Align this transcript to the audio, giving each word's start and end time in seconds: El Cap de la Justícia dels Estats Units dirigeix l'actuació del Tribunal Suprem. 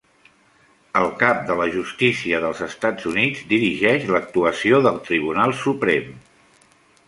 El 1.01 1.03
Cap 1.19 1.43
de 1.49 1.57
la 1.59 1.67
Justícia 1.75 2.39
dels 2.47 2.63
Estats 2.69 3.07
Units 3.13 3.45
dirigeix 3.53 4.09
l'actuació 4.15 4.83
del 4.89 5.01
Tribunal 5.11 5.57
Suprem. 5.65 6.13